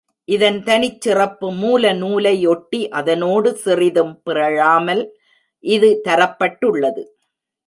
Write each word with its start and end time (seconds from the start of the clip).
இதன் 0.27 0.57
தனிச் 0.63 1.01
சிறப்பு 1.01 1.47
மூல 1.51 1.91
நூலை 1.93 2.33
ஒட்டி 2.47 2.81
அதனோடு 2.89 3.51
சிறிதும் 3.55 4.13
பிறழமால் 4.25 5.03
இது 5.63 6.01
தரப்பட்டுள்ளது. 6.07 7.03